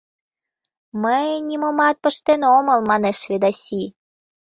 —Мый 1.03 1.27
нимомат 1.47 1.95
пыштен 2.03 2.41
омыл,— 2.57 2.79
манеш 2.89 3.19
Ведаси. 3.29 3.83